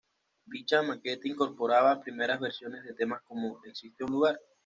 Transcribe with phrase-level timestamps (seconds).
[0.47, 4.39] Dicha maqueta incorporaba primeras versiones de temas como "Existe un lugar".